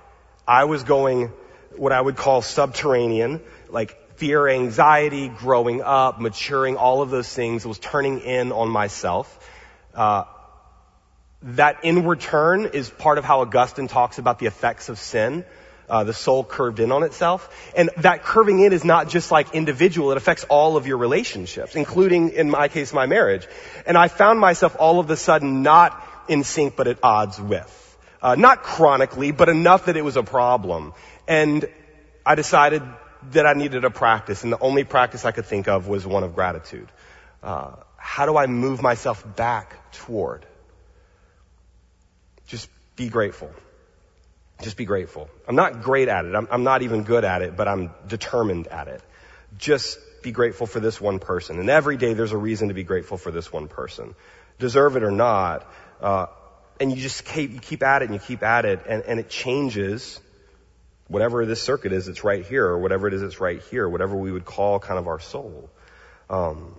[0.47, 1.33] I was going
[1.75, 3.41] what I would call subterranean,
[3.71, 9.51] like fear, anxiety, growing up, maturing, all of those things was turning in on myself.
[9.95, 10.25] Uh,
[11.41, 15.47] that inward turn is part of how Augustine talks about the effects of sin.
[15.89, 17.49] Uh, the soul curved in on itself.
[17.75, 21.75] And that curving in is not just like individual, it affects all of your relationships,
[21.75, 23.47] including, in my case, my marriage.
[23.87, 27.75] And I found myself all of a sudden not in sync, but at odds with.
[28.21, 30.93] Uh, not chronically, but enough that it was a problem.
[31.27, 31.67] And
[32.27, 32.83] I decided
[33.33, 36.25] that I needed a practice, and the only practice I could think of was one
[36.25, 36.89] of gratitude.
[37.43, 40.45] Uh, how do I move myself back toward?
[42.47, 43.51] Just be grateful.
[44.63, 45.29] Just be grateful.
[45.47, 46.35] I'm not great at it.
[46.35, 49.03] I'm, I'm not even good at it, but I'm determined at it.
[49.57, 51.61] Just be grateful for this one person.
[51.61, 54.15] And every day there's a reason to be grateful for this one person.
[54.59, 55.71] Deserve it or not.
[56.01, 56.27] Uh,
[56.81, 59.21] and you just keep, you keep at it and you keep at it and, and
[59.21, 60.21] it changes
[61.09, 64.15] whatever this circuit is it's right here, or whatever it is it's right here, whatever
[64.15, 65.71] we would call kind of our soul.
[66.29, 66.75] Um,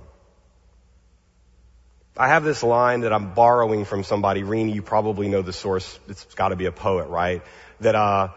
[2.15, 4.43] I have this line that I'm borrowing from somebody.
[4.43, 5.99] Rini, you probably know the source.
[6.07, 7.41] It's got to be a poet, right?
[7.79, 8.29] That uh,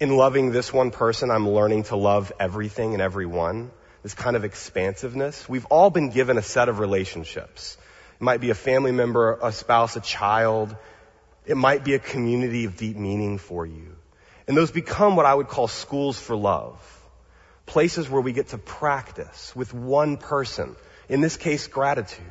[0.00, 3.70] in loving this one person, I'm learning to love everything and everyone.
[4.02, 5.48] This kind of expansiveness.
[5.48, 7.78] We've all been given a set of relationships.
[8.20, 10.74] It might be a family member, a spouse, a child.
[11.46, 13.96] It might be a community of deep meaning for you.
[14.48, 16.80] And those become what I would call schools for love.
[17.66, 20.74] Places where we get to practice with one person.
[21.08, 22.26] In this case, gratitude.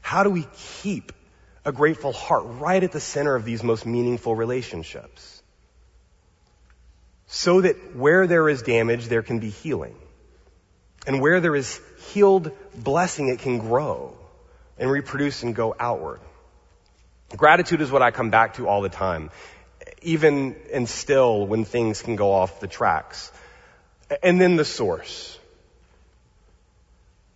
[0.00, 0.46] How do we
[0.82, 1.12] keep
[1.64, 5.42] a grateful heart right at the center of these most meaningful relationships?
[7.26, 9.96] So that where there is damage, there can be healing.
[11.06, 14.16] And where there is healed blessing, it can grow
[14.78, 16.20] and reproduce and go outward.
[17.36, 19.30] Gratitude is what I come back to all the time
[20.02, 23.32] even and still when things can go off the tracks.
[24.22, 25.38] And then the source.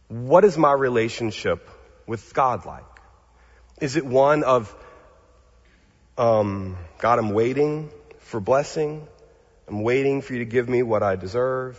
[0.08, 1.68] What is my relationship
[2.06, 2.84] with God like?
[3.84, 4.74] Is it one of,
[6.16, 9.06] um, God, I'm waiting for blessing.
[9.68, 11.76] I'm waiting for you to give me what I deserve.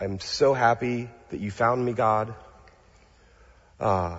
[0.00, 2.32] I'm so happy that you found me, God.
[3.80, 4.18] Uh,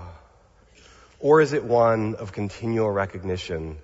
[1.21, 3.77] or is it one of continual recognition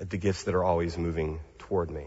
[0.00, 2.06] at the gifts that are always moving toward me.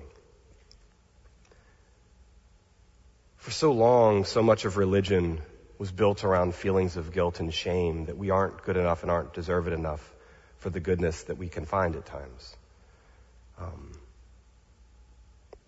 [3.35, 5.39] For so long, so much of religion
[5.77, 9.35] was built around feelings of guilt and shame that we aren't good enough and aren't
[9.35, 10.15] deserved enough
[10.59, 12.55] for the goodness that we can find at times.
[13.59, 13.91] Um,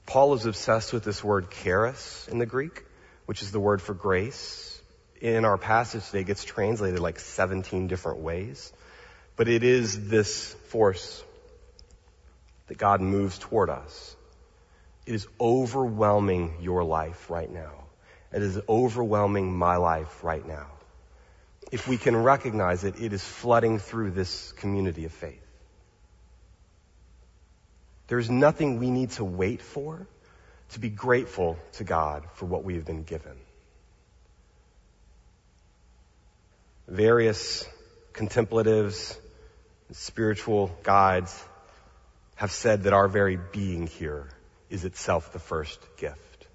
[0.06, 2.84] Paul is obsessed with this word charis in the Greek,
[3.26, 4.82] which is the word for grace.
[5.22, 8.74] In our passage today, it gets translated like 17 different ways.
[9.36, 11.24] But it is this force
[12.68, 14.16] that God moves toward us.
[15.06, 17.72] It is overwhelming your life right now.
[18.32, 20.68] It is overwhelming my life right now.
[21.72, 25.46] If we can recognize it, it is flooding through this community of faith.
[28.08, 30.08] There's nothing we need to wait for
[30.72, 33.38] to be grateful to God for what we have been given.
[36.88, 37.68] Various
[38.14, 39.20] contemplatives,
[39.92, 41.44] spiritual guides
[42.36, 44.28] have said that our very being here
[44.72, 46.48] is itself the first gift.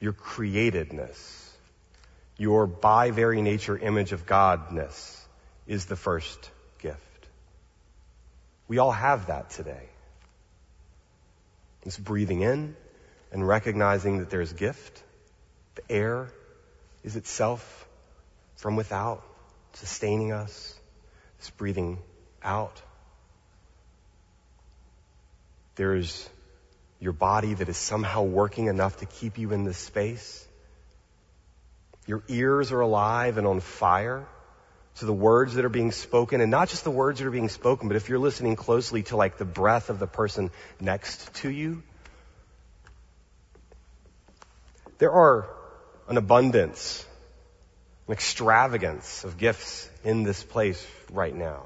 [0.00, 1.39] Your createdness,
[2.40, 5.20] your by very nature image of Godness
[5.66, 6.98] is the first gift.
[8.66, 9.88] We all have that today.
[11.82, 12.74] It's breathing in
[13.30, 15.02] and recognizing that there's gift.
[15.74, 16.32] The air
[17.04, 17.86] is itself
[18.56, 19.22] from without,
[19.74, 20.74] sustaining us.
[21.38, 21.98] It's breathing
[22.42, 22.82] out
[25.80, 26.28] there's
[26.98, 30.46] your body that is somehow working enough to keep you in this space.
[32.10, 34.26] Your ears are alive and on fire
[34.96, 37.48] to the words that are being spoken, and not just the words that are being
[37.48, 40.50] spoken, but if you're listening closely to like the breath of the person
[40.80, 41.84] next to you,
[45.00, 45.48] There are
[46.08, 47.06] an abundance,
[48.06, 51.62] an extravagance of gifts in this place right now.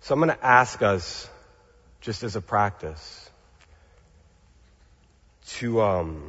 [0.00, 1.30] So I'm going to ask us,
[2.00, 3.27] just as a practice,
[5.58, 6.22] to um,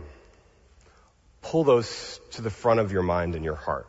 [1.44, 3.88] pull those to the front of your mind and your heart.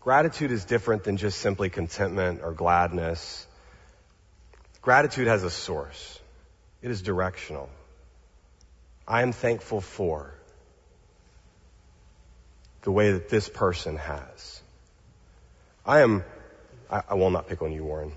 [0.00, 3.46] Gratitude is different than just simply contentment or gladness.
[4.82, 6.20] Gratitude has a source.
[6.82, 7.70] It is directional.
[9.06, 10.37] I am thankful for
[12.88, 14.62] the way that this person has.
[15.84, 16.24] I am,
[16.90, 18.12] I, I will not pick on you, Warren.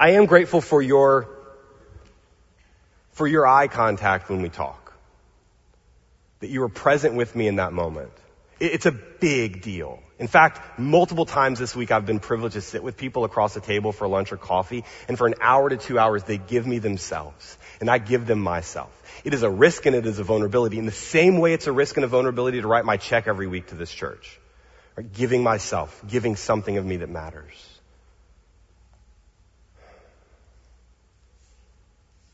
[0.00, 1.28] I am grateful for your,
[3.12, 4.92] for your eye contact when we talk.
[6.40, 8.10] That you were present with me in that moment.
[8.60, 10.00] It's a big deal.
[10.18, 13.60] In fact, multiple times this week I've been privileged to sit with people across the
[13.60, 16.78] table for lunch or coffee, and for an hour to two hours they give me
[16.78, 18.90] themselves, and I give them myself.
[19.24, 20.78] It is a risk and it is a vulnerability.
[20.78, 23.46] In the same way it's a risk and a vulnerability to write my check every
[23.46, 24.38] week to this church.
[24.94, 25.10] Right?
[25.10, 27.78] Giving myself, giving something of me that matters.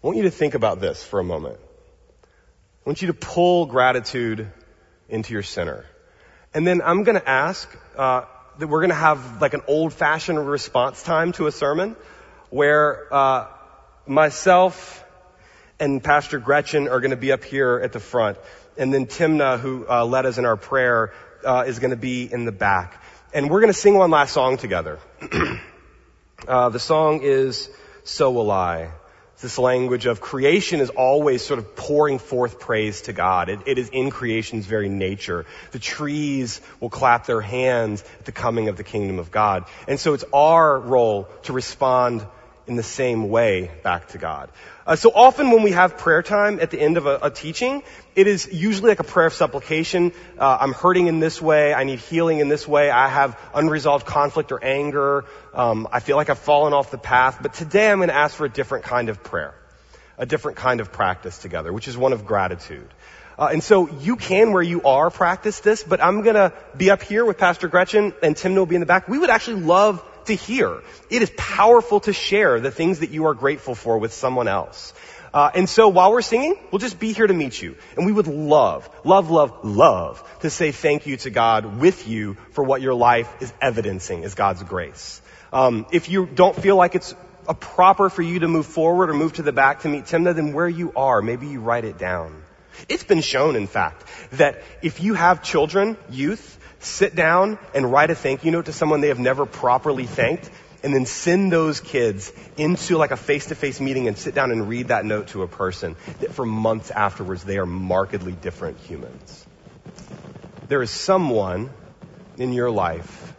[0.02, 1.58] I want you to think about this for a moment.
[2.24, 4.50] I want you to pull gratitude
[5.08, 5.84] into your center.
[6.54, 8.22] And then I'm going to ask uh,
[8.58, 11.96] that we're going to have like an old-fashioned response time to a sermon,
[12.50, 13.48] where uh,
[14.06, 15.04] myself
[15.78, 18.38] and Pastor Gretchen are going to be up here at the front,
[18.78, 21.12] and then Timna, who uh, led us in our prayer,
[21.44, 23.02] uh, is going to be in the back,
[23.34, 24.98] and we're going to sing one last song together.
[26.46, 27.70] Uh, the song is
[28.04, 28.90] "So Will I."
[29.40, 33.48] this language of creation is always sort of pouring forth praise to God.
[33.48, 35.44] It, it is in creation's very nature.
[35.72, 39.64] The trees will clap their hands at the coming of the kingdom of God.
[39.86, 42.26] And so it's our role to respond
[42.66, 44.50] in the same way back to God.
[44.86, 47.82] Uh, so often when we have prayer time at the end of a, a teaching,
[48.14, 50.12] it is usually like a prayer of supplication.
[50.38, 51.74] Uh, I'm hurting in this way.
[51.74, 52.90] I need healing in this way.
[52.90, 55.24] I have unresolved conflict or anger.
[55.54, 57.38] Um, I feel like I've fallen off the path.
[57.40, 59.54] But today I'm going to ask for a different kind of prayer,
[60.18, 62.88] a different kind of practice together, which is one of gratitude.
[63.38, 67.02] Uh, and so you can, where you are, practice this, but I'm gonna be up
[67.02, 69.08] here with Pastor Gretchen and Tim will be in the back.
[69.08, 70.82] We would actually love to hear.
[71.10, 74.92] It is powerful to share the things that you are grateful for with someone else.
[75.34, 77.76] Uh, and so while we're singing, we'll just be here to meet you.
[77.96, 82.38] And we would love, love, love, love to say thank you to God with you
[82.52, 85.20] for what your life is evidencing as God's grace.
[85.52, 87.14] Um, if you don't feel like it's
[87.48, 90.34] a proper for you to move forward or move to the back to meet Timna,
[90.34, 92.42] then where you are, maybe you write it down.
[92.88, 98.10] It's been shown, in fact, that if you have children, youth, sit down and write
[98.10, 100.50] a thank you note to someone they have never properly thanked,
[100.82, 104.88] and then send those kids into like a face-to-face meeting and sit down and read
[104.88, 109.46] that note to a person that for months afterwards they are markedly different humans.
[110.68, 111.70] There is someone
[112.36, 113.34] in your life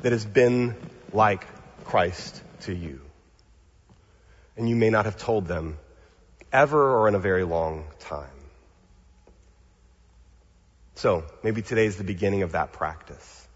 [0.00, 0.74] that has been
[1.12, 1.46] like
[1.84, 3.00] Christ to you.
[4.56, 5.78] And you may not have told them
[6.52, 8.28] ever or in a very long time.
[10.94, 13.48] So maybe today is the beginning of that practice.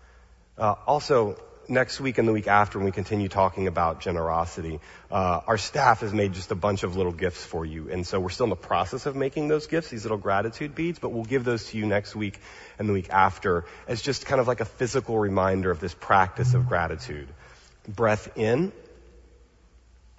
[0.59, 1.37] Uh, also,
[1.69, 4.81] next week and the week after, when we continue talking about generosity,
[5.11, 8.19] uh, our staff has made just a bunch of little gifts for you, and so
[8.21, 10.99] we're still in the process of making those gifts, these little gratitude beads.
[10.99, 12.41] But we'll give those to you next week
[12.79, 16.55] and the week after as just kind of like a physical reminder of this practice
[16.55, 17.29] of gratitude.
[17.87, 18.73] Breath in,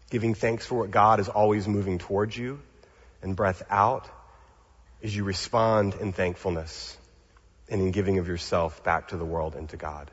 [0.10, 2.60] giving thanks for what God is always moving towards you,
[3.22, 4.08] and breath out
[5.04, 6.98] as you respond in thankfulness
[7.70, 10.10] and in giving of yourself back to the world and to God.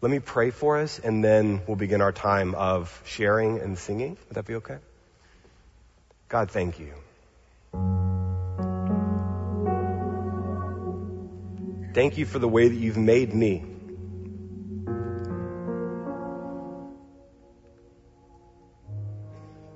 [0.00, 4.16] Let me pray for us, and then we'll begin our time of sharing and singing.
[4.28, 4.78] Would that be okay?
[6.28, 6.94] God, thank you.
[11.92, 13.64] Thank you for the way that you've made me.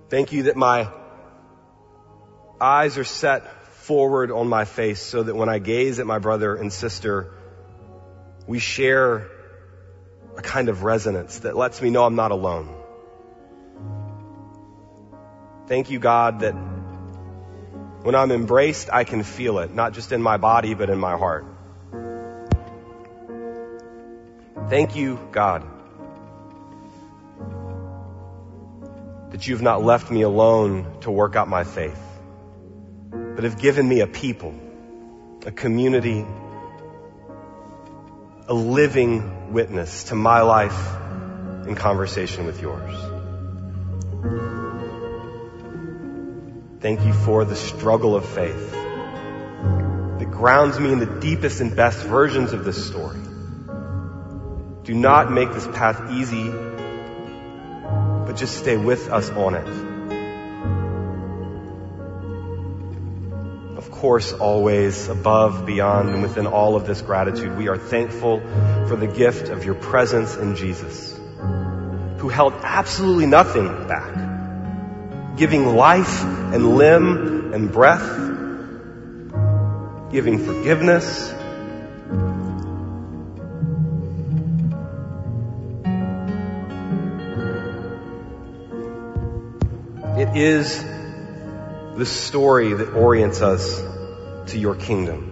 [0.09, 0.91] Thank you that my
[2.61, 3.43] eyes are set
[3.85, 7.35] forward on my face so that when I gaze at my brother and sister,
[8.47, 9.29] we share
[10.37, 12.75] a kind of resonance that lets me know I'm not alone.
[15.67, 16.53] Thank you, God, that
[18.05, 21.17] when I'm embraced, I can feel it, not just in my body, but in my
[21.17, 21.47] heart.
[24.71, 25.63] Thank you, God,
[29.31, 32.14] that you've not left me alone to work out my faith.
[33.35, 34.55] But have given me a people,
[35.45, 36.25] a community,
[38.47, 40.97] a living witness to my life
[41.67, 42.95] in conversation with yours.
[46.81, 52.05] Thank you for the struggle of faith that grounds me in the deepest and best
[52.05, 53.21] versions of this story.
[54.85, 56.51] Do not make this path easy,
[58.27, 59.94] but just stay with us on it.
[63.95, 68.41] Course, always above, beyond, and within all of this gratitude, we are thankful
[68.89, 71.19] for the gift of your presence in Jesus,
[72.19, 78.11] who held absolutely nothing back, giving life and limb and breath,
[80.11, 81.33] giving forgiveness,
[90.17, 90.94] It is
[91.97, 93.81] the story that orients us
[94.47, 95.31] to your kingdom.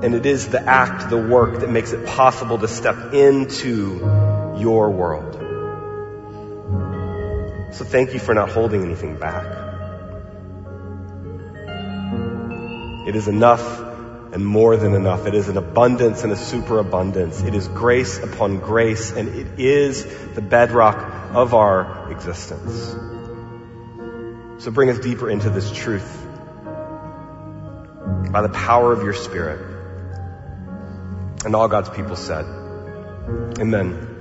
[0.00, 3.98] And it is the act, the work that makes it possible to step into
[4.58, 5.34] your world.
[7.74, 9.44] So thank you for not holding anything back.
[13.06, 13.80] It is enough
[14.32, 15.26] and more than enough.
[15.26, 17.42] It is an abundance and a superabundance.
[17.42, 22.94] It is grace upon grace, and it is the bedrock of our existence.
[24.58, 26.26] So bring us deeper into this truth
[28.32, 29.60] by the power of your Spirit.
[31.44, 32.44] And all God's people said,
[33.60, 34.17] Amen.